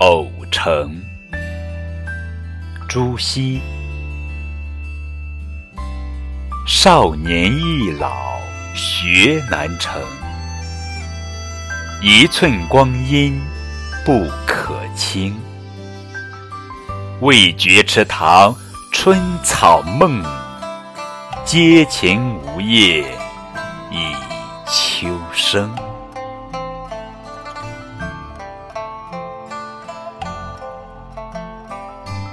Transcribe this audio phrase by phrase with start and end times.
[0.00, 0.96] 偶成。
[2.88, 3.60] 朱熹。
[6.68, 8.12] 少年易老
[8.74, 10.00] 学难成。
[12.00, 13.40] 一寸光阴
[14.04, 15.34] 不可轻。
[17.20, 18.54] 未觉池塘
[18.92, 20.22] 春草梦。
[21.44, 23.00] 阶前梧叶
[23.90, 24.14] 已
[24.68, 25.87] 秋声。